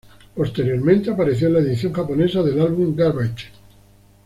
Posteriormente 0.35 1.11
apareció 1.11 1.45
en 1.47 1.53
la 1.53 1.59
edición 1.59 1.93
japonesa 1.93 2.41
del 2.41 2.59
álbum 2.59 2.95
"Garbage". 2.95 3.51